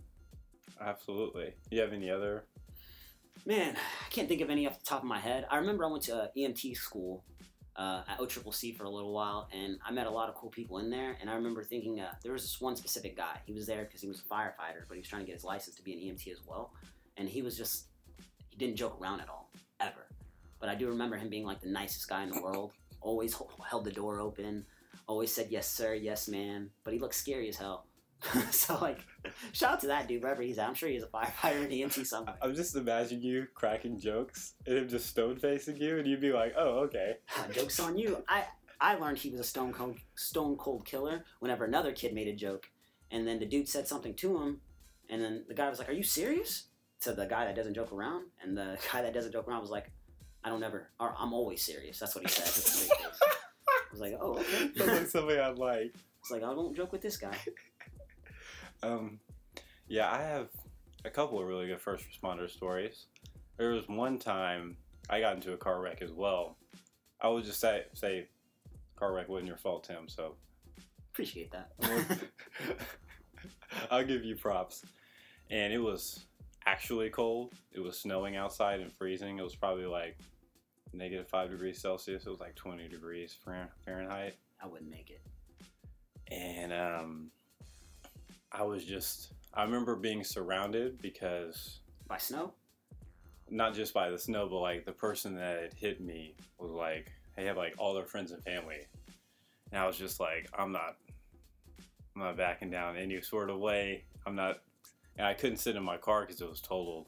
Absolutely. 0.79 1.55
You 1.71 1.81
have 1.81 1.94
any 1.94 2.11
other? 2.11 2.45
Man, 3.45 3.75
I 3.75 4.09
can't 4.09 4.27
think 4.27 4.41
of 4.41 4.49
any 4.49 4.67
off 4.67 4.79
the 4.79 4.85
top 4.85 4.99
of 4.99 5.07
my 5.07 5.19
head. 5.19 5.47
I 5.49 5.57
remember 5.57 5.83
I 5.83 5.88
went 5.88 6.03
to 6.03 6.29
EMT 6.38 6.77
school 6.77 7.23
uh, 7.77 8.01
at 8.07 8.18
OCCC 8.19 8.75
for 8.75 8.85
a 8.85 8.89
little 8.89 9.13
while, 9.13 9.47
and 9.53 9.77
I 9.85 9.91
met 9.91 10.07
a 10.07 10.09
lot 10.09 10.29
of 10.29 10.35
cool 10.35 10.50
people 10.50 10.79
in 10.79 10.89
there. 10.89 11.18
And 11.21 11.29
I 11.29 11.35
remember 11.35 11.63
thinking 11.63 12.00
uh, 12.00 12.12
there 12.24 12.33
was 12.33 12.41
this 12.41 12.59
one 12.59 12.75
specific 12.75 13.15
guy. 13.15 13.39
He 13.45 13.53
was 13.53 13.68
there 13.68 13.83
because 13.85 14.01
he 14.01 14.07
was 14.07 14.19
a 14.19 14.24
firefighter, 14.24 14.83
but 14.88 14.95
he 14.95 15.00
was 15.00 15.07
trying 15.07 15.21
to 15.21 15.25
get 15.25 15.35
his 15.35 15.44
license 15.44 15.75
to 15.75 15.83
be 15.83 15.94
an 15.94 16.00
EMT 16.00 16.31
as 16.31 16.39
well. 16.45 16.74
And 17.18 17.29
he 17.29 17.41
was 17.41 17.57
just, 17.57 17.85
he 18.50 18.57
didn't 18.57 18.75
joke 18.75 19.00
around 19.01 19.21
at 19.21 19.29
all, 19.29 19.51
ever. 19.79 20.07
But 20.59 20.69
I 20.69 20.75
do 20.75 20.88
remember 20.88 21.18
him 21.18 21.29
being 21.29 21.45
like 21.45 21.62
the 21.62 21.69
nicest 21.69 22.07
guy 22.09 22.24
in 22.24 22.31
the 22.31 22.41
world. 22.41 22.74
Always 23.01 23.35
held 23.69 23.85
the 23.85 23.91
door 23.91 24.19
open. 24.19 24.65
Always 25.07 25.31
said 25.31 25.47
yes 25.50 25.69
sir, 25.69 25.94
yes 25.94 26.27
ma'am. 26.27 26.71
But 26.83 26.94
he 26.94 27.00
looked 27.00 27.15
scary 27.15 27.47
as 27.47 27.57
hell. 27.57 27.86
so 28.51 28.77
like, 28.79 28.99
shout 29.51 29.73
out 29.73 29.81
to 29.81 29.87
that 29.87 30.07
dude 30.07 30.23
wherever 30.23 30.41
he's 30.41 30.57
at. 30.57 30.67
I'm 30.67 30.73
sure 30.75 30.89
he's 30.89 31.03
a 31.03 31.07
firefighter 31.07 31.63
and 31.63 31.71
EMT 31.71 32.05
somewhere. 32.07 32.35
I'm 32.41 32.55
just 32.55 32.75
imagining 32.75 33.23
you 33.23 33.47
cracking 33.53 33.99
jokes 33.99 34.53
and 34.65 34.77
him 34.77 34.87
just 34.89 35.07
stone 35.07 35.37
facing 35.37 35.77
you, 35.77 35.97
and 35.97 36.07
you'd 36.07 36.21
be 36.21 36.31
like, 36.31 36.53
"Oh, 36.57 36.79
okay." 36.85 37.17
Uh, 37.37 37.51
jokes 37.51 37.79
on 37.79 37.97
you. 37.97 38.23
I 38.27 38.45
I 38.81 38.95
learned 38.95 39.17
he 39.19 39.29
was 39.29 39.39
a 39.39 39.43
stone 39.43 39.73
cold 39.73 39.97
stone 40.15 40.57
cold 40.57 40.85
killer 40.85 41.23
whenever 41.39 41.65
another 41.65 41.91
kid 41.91 42.13
made 42.13 42.27
a 42.27 42.35
joke, 42.35 42.69
and 43.11 43.27
then 43.27 43.39
the 43.39 43.45
dude 43.45 43.69
said 43.69 43.87
something 43.87 44.13
to 44.15 44.37
him, 44.41 44.61
and 45.09 45.21
then 45.21 45.45
the 45.47 45.53
guy 45.53 45.69
was 45.69 45.79
like, 45.79 45.89
"Are 45.89 45.93
you 45.93 46.03
serious?" 46.03 46.65
To 47.01 47.13
the 47.13 47.27
guy 47.27 47.45
that 47.45 47.55
doesn't 47.55 47.75
joke 47.75 47.91
around, 47.93 48.25
and 48.41 48.57
the 48.57 48.77
guy 48.91 49.03
that 49.03 49.13
doesn't 49.13 49.31
joke 49.31 49.47
around 49.47 49.61
was 49.61 49.69
like, 49.69 49.91
"I 50.43 50.49
don't 50.49 50.63
ever. 50.63 50.89
Or 50.99 51.13
I'm 51.17 51.31
always 51.33 51.61
serious." 51.61 51.99
That's 51.99 52.15
what 52.15 52.23
he 52.23 52.29
said. 52.29 52.45
with 52.45 52.57
a 52.57 52.61
straight 52.61 52.99
face. 52.99 53.19
I 53.21 53.91
was 53.91 54.01
like, 54.01 54.17
"Oh, 54.19 54.39
okay." 54.39 54.71
Sounds 54.75 54.91
like 54.99 55.07
something 55.07 55.39
I'd 55.39 55.59
like. 55.59 55.93
It's 56.21 56.31
like 56.31 56.43
I 56.43 56.53
don't 56.53 56.75
joke 56.75 56.91
with 56.91 57.01
this 57.01 57.17
guy. 57.17 57.37
Um, 58.83 59.19
yeah, 59.88 60.12
I 60.12 60.21
have 60.21 60.50
a 61.06 61.09
couple 61.09 61.39
of 61.39 61.47
really 61.47 61.68
good 61.68 61.81
first 61.81 62.06
responder 62.06 62.50
stories. 62.50 63.06
There 63.57 63.71
was 63.71 63.88
one 63.88 64.19
time 64.19 64.77
I 65.09 65.19
got 65.19 65.35
into 65.35 65.53
a 65.53 65.57
car 65.57 65.81
wreck 65.81 66.01
as 66.01 66.12
well. 66.12 66.57
I 67.21 67.29
would 67.29 67.45
just 67.45 67.59
say, 67.59 67.85
say, 67.94 68.27
car 68.95 69.13
wreck 69.13 69.29
wasn't 69.29 69.47
your 69.47 69.57
fault, 69.57 69.85
Tim. 69.85 70.07
So 70.07 70.35
Appreciate 71.18 71.51
that. 71.51 71.71
I'll 73.91 74.06
give 74.06 74.24
you 74.24 74.35
props. 74.35 74.85
And 75.50 75.73
it 75.73 75.80
was 75.80 76.25
actually 76.68 77.09
cold. 77.09 77.53
It 77.71 77.80
was 77.80 77.97
snowing 77.97 78.35
outside 78.35 78.81
and 78.81 78.94
freezing. 78.94 79.39
It 79.39 79.44
was 79.44 79.56
probably 79.56 79.88
like 79.88 80.15
negative 80.94 81.27
five 81.27 81.50
degrees 81.50 81.81
Celsius. 81.81 82.27
It 82.27 82.30
was 82.30 82.39
like 82.39 82.53
20 82.53 82.88
degrees 82.88 83.35
Fahrenheit. 83.83 84.35
I 84.62 84.68
wouldn't 84.68 84.91
make 84.91 85.09
it. 85.09 85.23
And 86.31 86.71
um, 86.71 87.31
I 88.57 88.63
was 88.63 88.83
just, 88.83 89.33
I 89.54 89.63
remember 89.63 89.95
being 89.95 90.24
surrounded 90.24 91.00
because 91.00 91.81
By 92.07 92.18
snow? 92.18 92.54
not 93.50 93.75
just 93.75 93.94
by 93.94 94.09
the 94.09 94.18
snow, 94.18 94.48
but 94.50 94.59
like 94.59 94.86
the 94.86 94.92
person 94.92 95.36
that 95.36 95.62
had 95.62 95.74
hit 95.74 96.01
me 96.01 96.36
was 96.59 96.71
like, 96.71 97.12
they 97.36 97.45
had 97.45 97.56
like 97.56 97.75
all 97.77 97.94
their 97.94 98.06
friends 98.06 98.31
and 98.31 98.44
family. 98.44 98.88
And 99.71 99.80
I 99.80 99.86
was 99.86 99.98
just 99.98 100.19
like, 100.19 100.50
I'm 100.57 100.71
not, 100.71 100.95
I'm 102.15 102.24
not 102.24 102.36
backing 102.38 102.71
down 102.71 102.98
any 102.98 103.21
sort 103.21 103.51
of 103.51 103.59
way. 103.59 104.06
I'm 104.25 104.36
not, 104.36 104.57
and 105.18 105.27
I 105.27 105.36
couldn't 105.36 105.57
sit 105.57 105.75
in 105.75 105.83
my 105.83 105.98
car 105.98 106.21
because 106.21 106.42
it 106.42 106.50
was 106.50 106.62
totaled. 106.62 107.06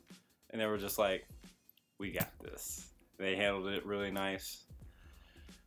And 0.52 0.62
they 0.62 0.68
were 0.68 0.78
just 0.78 1.00
like, 1.00 1.28
we 1.98 2.12
got 2.12 2.30
this. 2.44 2.90
They 3.18 3.36
handled 3.36 3.68
it 3.68 3.86
really 3.86 4.12
nice. 4.12 4.66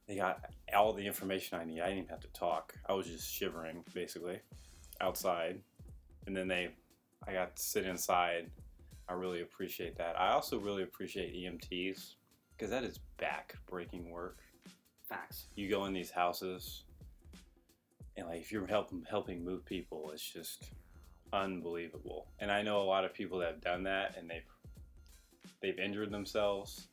They 0.06 0.16
got 0.16 0.44
all 0.74 0.92
the 0.92 1.06
information 1.06 1.58
I 1.58 1.64
need. 1.64 1.80
I 1.80 1.86
didn't 1.86 2.04
even 2.04 2.10
have 2.10 2.20
to 2.20 2.32
talk. 2.32 2.74
I 2.88 2.92
was 2.92 3.06
just 3.06 3.28
shivering 3.28 3.82
basically 3.92 4.38
outside. 5.00 5.60
And 6.26 6.36
then 6.36 6.48
they, 6.48 6.70
I 7.26 7.32
got 7.32 7.56
to 7.56 7.62
sit 7.62 7.86
inside 7.86 8.50
I 9.12 9.14
really 9.14 9.42
appreciate 9.42 9.96
that. 9.98 10.18
I 10.18 10.32
also 10.32 10.58
really 10.58 10.82
appreciate 10.82 11.34
EMTs 11.34 12.14
because 12.56 12.70
that 12.70 12.82
is 12.82 13.00
back 13.18 13.56
breaking 13.68 14.10
work. 14.10 14.38
Facts. 15.06 15.48
You 15.54 15.68
go 15.68 15.84
in 15.84 15.92
these 15.92 16.10
houses 16.10 16.84
and 18.16 18.26
like 18.26 18.40
if 18.40 18.50
you're 18.50 18.66
helping 18.66 19.04
helping 19.08 19.44
move 19.44 19.66
people, 19.66 20.10
it's 20.12 20.22
just 20.22 20.72
unbelievable. 21.32 22.28
And 22.38 22.50
I 22.50 22.62
know 22.62 22.80
a 22.80 22.84
lot 22.84 23.04
of 23.04 23.12
people 23.12 23.38
that 23.40 23.48
have 23.48 23.60
done 23.60 23.82
that 23.82 24.16
and 24.16 24.30
they've 24.30 24.48
they've 25.60 25.78
injured 25.78 26.10
themselves 26.10 26.88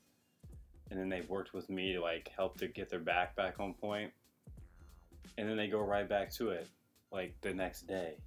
and 0.91 0.99
then 0.99 1.07
they've 1.07 1.29
worked 1.29 1.53
with 1.53 1.69
me 1.69 1.93
to 1.93 2.01
like 2.01 2.29
help 2.35 2.57
to 2.57 2.67
get 2.67 2.89
their 2.89 2.99
back 2.99 3.33
back 3.35 3.61
on. 3.61 3.75
And 5.37 5.47
then 5.47 5.55
they 5.55 5.67
go 5.67 5.79
right 5.79 6.09
back 6.09 6.33
to 6.33 6.49
it 6.49 6.67
like 7.13 7.33
the 7.39 7.53
next 7.53 7.87
day. 7.87 8.17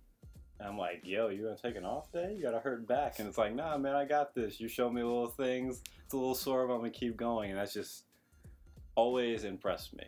And 0.59 0.69
I'm 0.69 0.79
like, 0.79 1.03
yo, 1.05 1.29
you 1.29 1.43
gonna 1.43 1.57
take 1.57 1.77
an 1.77 1.85
off 1.85 2.13
day? 2.13 2.35
You 2.37 2.43
got 2.43 2.55
a 2.55 2.61
hurt 2.61 2.87
back. 2.87 3.19
And 3.19 3.29
it's 3.29 3.39
like, 3.39 3.55
nah, 3.55 3.77
man, 3.79 3.95
I 3.95 4.05
got 4.05 4.35
this. 4.35 4.61
You 4.61 4.69
show 4.69 4.91
me 4.91 5.03
little 5.03 5.27
things. 5.27 5.83
It's 6.05 6.15
a 6.15 6.17
little 6.17 6.35
sore, 6.35 6.67
but 6.67 6.75
I'm 6.75 6.81
gonna 6.81 6.91
keep 6.91 7.17
going. 7.17 7.51
And 7.51 7.59
that's 7.59 7.75
just 7.75 8.05
always 8.95 9.45
impressed 9.45 9.95
me. 9.95 10.05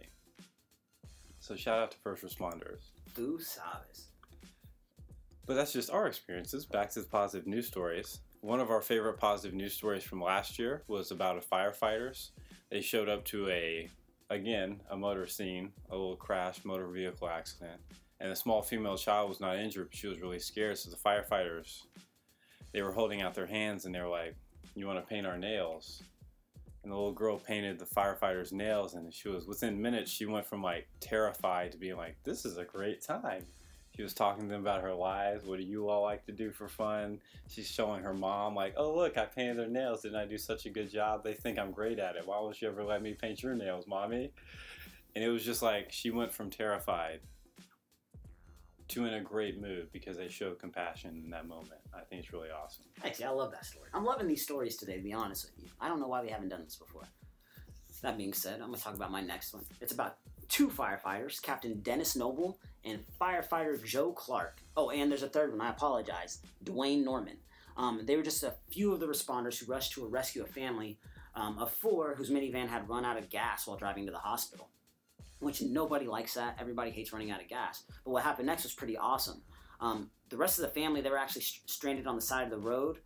So 1.41 1.57
shout 1.57 1.79
out 1.79 1.91
to 1.91 1.99
first 1.99 2.23
responders. 2.23 2.91
Tú 3.15 3.39
sabes. 3.39 4.07
But 5.47 5.55
that's 5.55 5.73
just 5.73 5.91
our 5.91 6.07
experiences. 6.07 6.65
Back 6.65 6.91
to 6.93 7.01
the 7.01 7.07
positive 7.07 7.47
news 7.47 7.67
stories. 7.67 8.21
One 8.41 8.61
of 8.61 8.71
our 8.71 8.81
favorite 8.81 9.19
positive 9.19 9.55
news 9.55 9.75
stories 9.75 10.03
from 10.03 10.23
last 10.23 10.59
year 10.59 10.85
was 10.89 11.11
about 11.11 11.37
a 11.37 11.41
firefighters. 11.41 12.31
They 12.71 12.81
showed 12.81 13.09
up 13.09 13.25
to 13.27 13.49
a, 13.49 13.89
again, 14.31 14.81
a 14.91 14.97
motor 14.97 15.27
scene, 15.27 15.73
a 15.91 15.97
little 15.97 16.17
crash 16.17 16.65
motor 16.65 16.89
vehicle 16.89 17.29
accident. 17.29 17.81
And 18.25 18.33
a 18.33 18.37
small 18.37 18.63
female 18.63 18.97
child 18.97 19.29
was 19.29 19.39
not 19.39 19.59
injured, 19.59 19.91
but 19.91 19.99
she 19.99 20.07
was 20.07 20.19
really 20.19 20.39
scared. 20.39 20.79
So 20.79 20.89
the 20.89 20.97
firefighters, 20.97 21.83
they 22.73 22.81
were 22.81 22.91
holding 22.91 23.21
out 23.21 23.35
their 23.35 23.47
hands 23.47 23.85
and 23.85 23.95
they 23.95 24.01
were 24.01 24.09
like, 24.09 24.35
You 24.75 24.87
want 24.87 24.99
to 24.99 25.07
paint 25.07 25.27
our 25.27 25.37
nails? 25.37 26.03
And 26.83 26.91
the 26.91 26.97
little 26.97 27.13
girl 27.13 27.39
painted 27.39 27.79
the 27.79 27.85
firefighter's 27.85 28.51
nails. 28.51 28.95
And 28.95 29.13
she 29.13 29.29
was, 29.29 29.47
within 29.47 29.81
minutes, 29.81 30.11
she 30.11 30.25
went 30.25 30.47
from 30.47 30.63
like 30.63 30.89
terrified 31.01 31.73
to 31.73 31.79
being 31.79 31.99
like, 31.99 32.17
This 32.25 32.47
is 32.47 32.57
a 32.57 32.65
great 32.65 33.03
time. 33.03 33.45
She 33.95 34.03
was 34.03 34.15
talking 34.15 34.45
to 34.45 34.49
them 34.49 34.63
about 34.63 34.81
her 34.81 34.95
lives. 34.95 35.45
What 35.45 35.59
do 35.59 35.65
you 35.65 35.91
all 35.91 36.03
like 36.03 36.25
to 36.25 36.33
do 36.33 36.51
for 36.51 36.67
fun? 36.67 37.21
She's 37.51 37.71
showing 37.71 38.03
her 38.03 38.15
mom, 38.15 38.55
like, 38.55 38.73
oh, 38.79 38.93
look, 38.93 39.19
I 39.19 39.27
painted 39.27 39.59
their 39.59 39.69
nails. 39.69 40.01
Didn't 40.01 40.17
I 40.17 40.25
do 40.25 40.39
such 40.39 40.65
a 40.65 40.71
good 40.71 40.91
job? 40.91 41.23
They 41.23 41.35
think 41.35 41.59
I'm 41.59 41.73
great 41.73 41.99
at 41.99 42.17
it. 42.17 42.27
Why 42.27 42.41
won't 42.41 42.61
you 42.61 42.69
ever 42.69 42.83
let 42.83 43.03
me 43.03 43.13
paint 43.13 43.43
your 43.43 43.55
nails, 43.55 43.87
mommy? 43.87 44.33
And 45.15 45.23
it 45.23 45.29
was 45.29 45.45
just 45.45 45.63
like 45.63 45.93
she 45.93 46.11
went 46.11 46.33
from 46.33 46.49
terrified 46.49 47.21
to 48.95 49.05
in 49.07 49.15
a 49.15 49.21
great 49.21 49.61
mood 49.61 49.89
because 49.93 50.17
they 50.17 50.29
showed 50.29 50.59
compassion 50.59 51.23
in 51.25 51.31
that 51.31 51.47
moment. 51.47 51.81
I 51.95 52.01
think 52.01 52.23
it's 52.23 52.33
really 52.33 52.51
awesome. 52.51 52.85
Thanks. 53.01 53.21
Yeah, 53.21 53.31
I 53.31 53.33
love 53.33 53.51
that 53.53 53.65
story. 53.65 53.89
I'm 53.93 54.05
loving 54.05 54.29
these 54.29 54.43
stories 54.43 54.77
today, 54.77 54.97
to 54.97 55.03
be 55.03 55.13
honest 55.13 55.45
with 55.45 55.65
you. 55.65 55.71
I 55.81 55.89
don't 55.89 56.01
know 56.01 56.09
why 56.09 56.23
we 56.23 56.29
haven't 56.29 56.49
done 56.49 56.63
this 56.65 56.77
before. 56.77 57.03
That 58.03 58.19
being 58.19 58.35
said, 58.35 58.55
I'm 58.61 58.69
going 58.69 58.75
to 58.75 58.83
talk 58.83 58.95
about 58.95 59.11
my 59.11 59.23
next 59.23 59.55
one. 59.55 59.65
It's 59.81 59.93
about 59.93 60.17
two 60.49 60.69
firefighters, 60.69 61.41
Captain 61.41 61.81
Dennis 61.81 62.17
Noble 62.17 62.59
and 62.85 63.01
firefighter 63.19 63.83
Joe 63.83 64.13
Clark. 64.13 64.61
Oh, 64.77 64.91
and 64.91 65.11
there's 65.11 65.23
a 65.23 65.29
third 65.29 65.53
one. 65.53 65.61
I 65.61 65.71
apologize. 65.71 66.41
Dwayne 66.65 67.03
Norman. 67.03 67.39
Um, 67.77 68.03
they 68.05 68.17
were 68.17 68.23
just 68.23 68.43
a 68.43 68.55
few 68.71 68.93
of 68.93 69.01
the 69.01 69.07
responders 69.07 69.59
who 69.59 69.73
rushed 69.73 69.93
to 69.95 70.07
rescue 70.07 70.43
a 70.43 70.47
family 70.47 70.99
um, 71.35 71.59
of 71.59 71.73
four 71.73 72.15
whose 72.15 72.31
minivan 72.31 72.69
had 72.69 72.89
run 72.89 73.05
out 73.05 73.17
of 73.17 73.31
gas 73.31 73.67
while 73.67 73.77
driving 73.77 74.07
to 74.07 74.13
the 74.13 74.19
hospital. 74.19 74.69
Which 75.41 75.63
nobody 75.63 76.07
likes 76.07 76.35
that. 76.35 76.57
Everybody 76.59 76.91
hates 76.91 77.13
running 77.13 77.31
out 77.31 77.43
of 77.43 77.49
gas. 77.49 77.85
But 78.05 78.13
what 78.13 78.23
happened 78.23 78.47
next 78.47 78.63
was 78.63 78.73
pretty 78.73 78.97
awesome. 78.97 79.43
Um, 79.81 80.11
the 80.31 80.37
rest 80.37 80.59
of 80.59 80.63
the 80.63 80.71
family, 80.81 81.01
they 81.01 81.11
were 81.11 81.19
actually 81.19 81.43
st- 81.43 81.69
stranded 81.69 82.07
on 82.07 82.17
the 82.17 82.23
side 82.23 82.45
of 82.45 82.51
the 82.51 82.59
road 82.59 82.99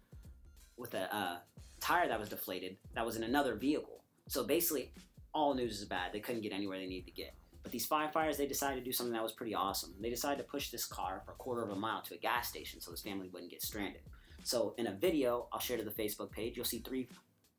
with 0.77 0.95
a 0.95 1.15
uh, 1.15 1.39
tire 1.81 2.09
that 2.09 2.21
was 2.21 2.29
deflated 2.29 2.77
that 2.95 3.05
was 3.05 3.17
in 3.17 3.25
another 3.25 3.55
vehicle. 3.55 4.05
So 4.29 4.45
basically, 4.45 4.93
all 5.35 5.55
news 5.55 5.81
is 5.81 5.87
bad. 5.87 6.13
They 6.13 6.21
couldn't 6.21 6.43
get 6.43 6.53
anywhere 6.53 6.79
they 6.79 6.87
needed 6.87 7.07
to 7.07 7.13
get. 7.13 7.35
But 7.63 7.73
these 7.73 7.89
firefighters, 7.89 8.37
they 8.37 8.47
decided 8.47 8.79
to 8.81 8.85
do 8.85 8.93
something 8.93 9.13
that 9.13 9.23
was 9.23 9.33
pretty 9.33 9.55
awesome. 9.55 9.95
They 10.01 10.11
decided 10.11 10.39
to 10.39 10.45
push 10.45 10.71
this 10.71 10.87
car 10.87 11.23
for 11.25 11.33
a 11.33 11.35
quarter 11.35 11.63
of 11.63 11.71
a 11.71 11.77
mile 11.77 12.03
to 12.03 12.15
a 12.15 12.19
gas 12.19 12.49
station 12.49 12.81
so 12.81 12.91
this 12.91 13.03
family 13.03 13.29
wouldn't 13.29 13.51
get 13.51 13.63
stranded. 13.63 14.03
So 14.45 14.75
in 14.79 14.87
a 14.87 14.93
video, 14.93 15.49
I'll 15.53 15.61
share 15.61 15.77
to 15.77 15.85
the 15.85 15.91
Facebook 15.91 16.31
page, 16.31 16.57
you'll 16.57 16.65
see 16.65 16.79
three 16.79 17.09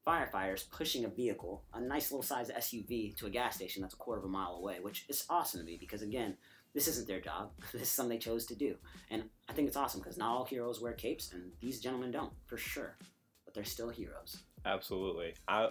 firefighters 0.10 0.70
pushing 0.72 1.06
a 1.06 1.10
vehicle, 1.10 1.64
a 1.74 1.80
nice 1.82 2.12
little 2.12 2.24
size 2.24 2.50
SUV, 2.50 3.16
to 3.18 3.28
a 3.28 3.30
gas 3.30 3.56
station 3.56 3.82
that's 3.82 3.94
a 3.94 3.98
quarter 3.98 4.20
of 4.20 4.26
a 4.26 4.30
mile 4.30 4.56
away, 4.56 4.80
which 4.82 5.06
is 5.08 5.26
awesome 5.30 5.60
to 5.60 5.66
me 5.66 5.78
because 5.80 6.02
again, 6.02 6.36
this 6.74 6.88
isn't 6.88 7.08
their 7.08 7.22
job. 7.22 7.52
This 7.72 7.84
is 7.84 7.90
something 7.90 8.18
they 8.18 8.24
chose 8.24 8.46
to 8.48 8.56
do, 8.56 8.76
and 9.12 9.24
I 9.48 9.54
think 9.54 9.68
it's 9.68 9.78
awesome 9.78 10.02
because 10.02 10.18
not 10.18 10.30
all 10.30 10.46
heroes 10.46 10.82
wear 10.82 10.94
capes, 10.94 11.32
and 11.34 11.52
these 11.62 11.80
gentlemen 11.80 12.12
don't, 12.12 12.34
for 12.46 12.58
sure. 12.58 12.98
But 13.46 13.54
they're 13.54 13.64
still 13.64 13.90
heroes. 13.90 14.38
Absolutely. 14.66 15.34
I 15.48 15.70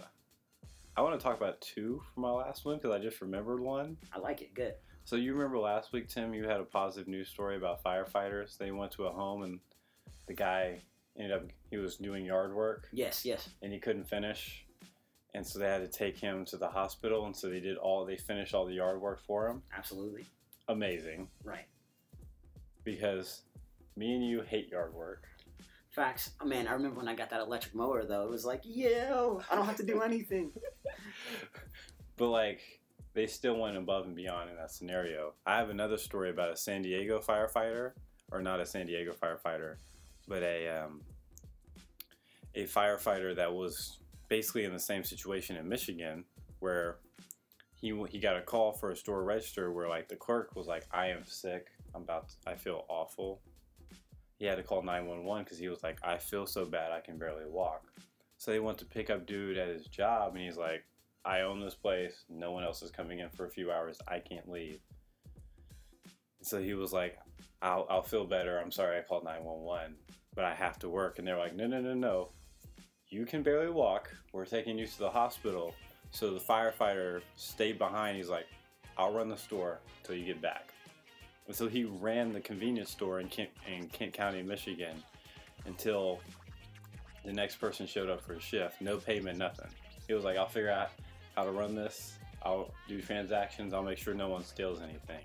I 0.97 1.03
want 1.03 1.19
to 1.19 1.23
talk 1.23 1.37
about 1.37 1.61
two 1.61 2.03
from 2.13 2.25
my 2.25 2.31
last 2.31 2.65
one 2.65 2.77
because 2.77 2.91
I 2.91 2.99
just 2.99 3.21
remembered 3.21 3.61
one. 3.61 3.97
I 4.13 4.19
like 4.19 4.43
it. 4.43 4.55
Good. 4.55 4.75
So 5.05 5.15
you 5.17 5.33
remember 5.33 5.59
last 5.59 5.93
week, 5.93 6.09
Tim? 6.09 6.35
You 6.35 6.45
had 6.45 6.61
a 6.61 6.65
positive 6.65 7.07
news 7.07 7.29
story 7.29 7.57
about 7.57 7.83
firefighters. 7.85 8.59
They 8.59 8.73
went 8.73 8.93
to 8.93 9.05
a 9.05 9.11
home 9.11 9.43
and 9.43 9.61
the 10.27 10.35
guy 10.35 10.81
ended 11.19 11.33
up 11.37 11.43
he 11.71 11.77
was 11.77 11.97
doing 11.97 12.25
yard 12.25 12.55
work 12.55 12.89
Yes, 12.93 13.25
yes. 13.25 13.49
and 13.63 13.73
he 13.73 13.79
couldn't 13.79 14.05
finish, 14.09 14.65
and 15.35 15.47
so 15.47 15.59
they 15.59 15.67
had 15.67 15.79
to 15.81 15.89
take 15.99 16.17
him 16.19 16.45
to 16.47 16.57
the 16.57 16.69
hospital. 16.69 17.27
And 17.27 17.37
so 17.37 17.49
they 17.49 17.61
did 17.61 17.77
all 17.77 18.05
they 18.05 18.17
finished 18.17 18.55
all 18.55 18.65
the 18.67 18.75
yard 18.75 19.01
work 19.01 19.21
for 19.27 19.49
him. 19.49 19.63
Absolutely. 19.77 20.25
Amazing 20.69 21.29
Right. 21.45 21.67
because 22.85 23.43
me 23.97 24.15
and 24.15 24.25
you 24.27 24.43
hate 24.43 24.69
yard 24.71 24.95
work. 24.95 25.25
Facts. 25.91 26.31
Oh, 26.41 26.45
man, 26.47 26.69
I 26.69 26.73
remember 26.73 26.99
when 26.99 27.09
I 27.09 27.15
got 27.15 27.31
that 27.31 27.41
electric 27.41 27.75
mower, 27.75 28.05
though. 28.05 28.23
It 28.23 28.31
was 28.31 28.45
like, 28.45 28.61
yeah, 28.63 29.11
I 29.51 29.57
don't 29.57 29.65
have 29.67 29.77
to 29.79 29.87
do 29.87 30.01
anything. 30.03 30.53
But 32.17 32.29
like 32.29 32.61
they 33.15 33.27
still 33.27 33.57
went 33.59 33.77
above 33.77 34.07
and 34.07 34.15
beyond 34.15 34.51
in 34.51 34.57
that 34.57 34.71
scenario. 34.71 35.35
I 35.47 35.57
have 35.59 35.71
another 35.71 35.97
story 35.99 36.31
about 36.31 36.53
a 36.53 36.57
San 36.57 36.83
Diego 36.83 37.19
firefighter, 37.21 37.93
or 38.31 38.41
not 38.43 38.61
a 38.61 38.67
San 38.67 38.87
Diego 38.87 39.13
firefighter, 39.13 39.77
but 40.29 40.43
a 40.43 40.69
um, 40.69 41.03
a 42.55 42.65
firefighter 42.65 43.35
that 43.37 43.53
was 43.53 43.99
basically 44.29 44.65
in 44.65 44.73
the 44.73 44.81
same 44.81 45.05
situation 45.05 45.57
in 45.57 45.69
Michigan, 45.69 46.25
where 46.59 46.99
he 47.75 47.99
he 48.11 48.19
got 48.19 48.37
a 48.37 48.43
call 48.43 48.73
for 48.73 48.91
a 48.91 48.97
store 48.97 49.25
register 49.25 49.73
where 49.73 49.89
like 49.89 50.09
the 50.09 50.17
clerk 50.17 50.55
was 50.55 50.67
like, 50.67 50.87
"I 50.93 51.09
am 51.09 51.25
sick. 51.25 51.69
I'm 51.95 52.03
about. 52.03 52.29
To, 52.29 52.35
I 52.51 52.55
feel 52.57 52.85
awful." 52.89 53.41
He 54.39 54.45
had 54.45 54.57
to 54.57 54.63
call 54.63 54.83
911 54.83 55.45
because 55.45 55.59
he 55.59 55.69
was 55.69 55.83
like, 55.83 55.99
"I 56.05 56.19
feel 56.19 56.47
so 56.47 56.65
bad. 56.65 56.93
I 56.93 57.01
can 57.01 57.19
barely 57.19 57.47
walk." 57.47 57.85
So 58.37 58.53
they 58.53 58.61
went 58.61 58.79
to 58.79 58.85
pick 58.85 59.11
up 59.11 59.27
dude 59.27 59.59
at 59.59 59.69
his 59.69 59.87
job, 59.87 60.37
and 60.37 60.45
he's 60.45 60.57
like, 60.57 60.85
I 61.25 61.43
own 61.43 61.61
this 61.61 61.75
place. 61.75 62.25
No 62.31 62.53
one 62.53 62.65
else 62.65 62.83
is 62.83 62.91
coming 62.91 63.19
in 63.19 63.29
for 63.31 63.45
a 63.45 63.51
few 63.51 63.71
hours. 63.71 63.99
I 64.09 64.21
can't 64.21 64.49
leave. 64.49 64.81
So 66.43 66.63
he 66.63 66.75
was 66.75 66.93
like, 66.93 67.19
I'll, 67.61 67.87
I'll 67.91 68.03
feel 68.03 68.25
better. 68.25 68.59
I'm 68.59 68.71
sorry 68.71 68.99
I 68.99 69.03
called 69.03 69.25
911, 69.25 69.97
but 70.39 70.45
I 70.45 70.55
have 70.55 70.79
to 70.79 70.89
work. 70.89 71.19
And 71.19 71.27
they're 71.27 71.37
like, 71.37 71.57
no, 71.57 71.67
no, 71.67 71.81
no, 71.81 71.95
no. 71.95 72.29
You 73.09 73.27
can 73.27 73.43
barely 73.43 73.71
walk. 73.71 74.15
We're 74.33 74.45
taking 74.45 74.79
you 74.79 74.87
to 74.87 74.99
the 75.01 75.11
hospital. 75.11 75.75
So 76.13 76.33
the 76.33 76.39
firefighter 76.39 77.23
stayed 77.35 77.77
behind. 77.77 78.17
He's 78.17 78.29
like, 78.29 78.47
I'll 78.97 79.13
run 79.13 79.29
the 79.29 79.37
store 79.37 79.81
until 80.01 80.15
you 80.15 80.25
get 80.25 80.41
back. 80.41 80.73
And 81.49 81.57
so 81.57 81.67
he 81.67 81.87
ran 81.87 82.33
the 82.33 82.39
convenience 82.39 82.89
store 82.89 83.19
in 83.19 83.29
Kent, 83.29 83.51
in 83.67 83.89
Kent 83.89 84.13
County, 84.13 84.41
Michigan, 84.45 85.03
until 85.67 86.21
the 87.25 87.33
next 87.33 87.57
person 87.57 87.85
showed 87.89 88.09
up 88.09 88.21
for 88.21 88.35
a 88.35 88.41
shift. 88.41 88.81
No 88.81 88.99
payment, 88.99 89.39
nothing. 89.39 89.71
He 90.07 90.15
was 90.15 90.23
like, 90.23 90.37
I'll 90.37 90.47
figure 90.47 90.71
out 90.71 90.91
how 91.35 91.43
to 91.47 91.51
run 91.51 91.75
this. 91.75 92.17
I'll 92.45 92.71
do 92.87 93.03
transactions. 93.03 93.75
I'll 93.75 93.83
make 93.83 93.99
sure 93.99 94.15
no 94.15 94.29
one 94.29 94.45
steals 94.45 94.81
anything. 94.83 95.25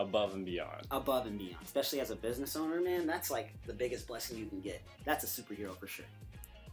Above 0.00 0.32
and 0.32 0.46
beyond. 0.46 0.86
Above 0.90 1.26
and 1.26 1.38
beyond. 1.38 1.62
Especially 1.62 2.00
as 2.00 2.10
a 2.10 2.16
business 2.16 2.56
owner, 2.56 2.80
man, 2.80 3.06
that's 3.06 3.30
like 3.30 3.52
the 3.66 3.72
biggest 3.74 4.06
blessing 4.06 4.38
you 4.38 4.46
can 4.46 4.60
get. 4.62 4.80
That's 5.04 5.24
a 5.24 5.42
superhero 5.42 5.76
for 5.76 5.86
sure. 5.86 6.06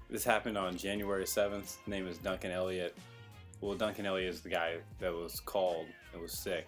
This 0.09 0.23
happened 0.23 0.57
on 0.57 0.77
January 0.77 1.25
7th. 1.25 1.61
His 1.61 1.77
name 1.87 2.07
is 2.07 2.17
Duncan 2.19 2.51
Elliott. 2.51 2.95
Well, 3.59 3.75
Duncan 3.75 4.05
Elliott 4.05 4.33
is 4.33 4.39
the 4.39 4.47
guy 4.47 4.77
that 4.99 5.13
was 5.13 5.41
called 5.41 5.87
and 6.13 6.21
was 6.21 6.31
sick. 6.31 6.67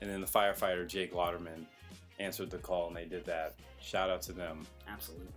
And 0.00 0.10
then 0.10 0.20
the 0.20 0.26
firefighter, 0.26 0.84
Jake 0.84 1.14
Lauderman, 1.14 1.64
answered 2.18 2.50
the 2.50 2.58
call 2.58 2.88
and 2.88 2.96
they 2.96 3.04
did 3.04 3.24
that. 3.26 3.54
Shout 3.80 4.10
out 4.10 4.22
to 4.22 4.32
them. 4.32 4.66
Absolutely. 4.88 5.28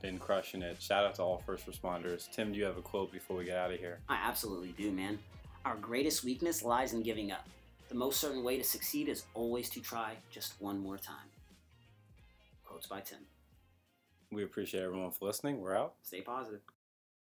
Been 0.00 0.18
crushing 0.18 0.62
it. 0.62 0.80
Shout 0.80 1.04
out 1.04 1.16
to 1.16 1.22
all 1.22 1.42
first 1.44 1.66
responders. 1.66 2.30
Tim, 2.32 2.52
do 2.52 2.58
you 2.58 2.64
have 2.64 2.78
a 2.78 2.82
quote 2.82 3.12
before 3.12 3.36
we 3.36 3.44
get 3.44 3.58
out 3.58 3.70
of 3.70 3.78
here? 3.78 3.98
I 4.08 4.16
absolutely 4.16 4.72
do, 4.78 4.90
man. 4.92 5.18
Our 5.66 5.76
greatest 5.76 6.24
weakness 6.24 6.62
lies 6.62 6.94
in 6.94 7.02
giving 7.02 7.30
up. 7.30 7.46
The 7.88 7.94
most 7.94 8.20
certain 8.20 8.44
way 8.44 8.58
to 8.58 8.64
succeed 8.64 9.08
is 9.08 9.24
always 9.34 9.70
to 9.70 9.80
try 9.80 10.16
just 10.30 10.60
one 10.60 10.78
more 10.78 10.98
time. 10.98 11.30
Quotes 12.64 12.86
by 12.86 13.00
Tim. 13.00 13.20
We 14.30 14.44
appreciate 14.44 14.82
everyone 14.82 15.10
for 15.10 15.24
listening. 15.26 15.60
We're 15.60 15.74
out. 15.74 15.94
Stay 16.02 16.20
positive. 16.20 16.60